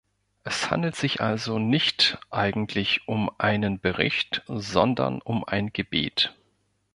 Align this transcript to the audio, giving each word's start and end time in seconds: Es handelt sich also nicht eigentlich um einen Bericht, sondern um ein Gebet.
Es 0.43 0.71
handelt 0.71 0.95
sich 0.95 1.21
also 1.21 1.59
nicht 1.59 2.17
eigentlich 2.31 3.07
um 3.07 3.29
einen 3.37 3.79
Bericht, 3.79 4.41
sondern 4.47 5.21
um 5.21 5.43
ein 5.43 5.71
Gebet. 5.73 6.33